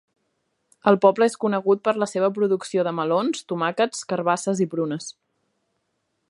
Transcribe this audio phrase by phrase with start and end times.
[0.91, 5.13] El poble és conegut per la seva producció de melons, tomàquets, carbasses i prunes.